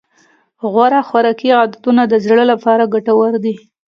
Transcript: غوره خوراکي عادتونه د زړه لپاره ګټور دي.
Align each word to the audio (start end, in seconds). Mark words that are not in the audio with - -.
غوره 0.71 1.01
خوراکي 1.07 1.49
عادتونه 1.57 2.01
د 2.07 2.13
زړه 2.25 2.43
لپاره 2.51 2.91
ګټور 2.93 3.33
دي. 3.43 3.55